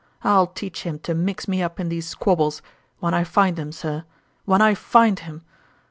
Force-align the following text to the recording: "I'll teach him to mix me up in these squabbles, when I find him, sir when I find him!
"I'll 0.23 0.47
teach 0.47 0.81
him 0.81 0.97
to 1.01 1.13
mix 1.13 1.47
me 1.47 1.61
up 1.61 1.79
in 1.79 1.89
these 1.89 2.07
squabbles, 2.07 2.63
when 2.97 3.13
I 3.13 3.23
find 3.23 3.59
him, 3.59 3.71
sir 3.71 4.03
when 4.45 4.59
I 4.59 4.73
find 4.73 5.19
him! 5.19 5.43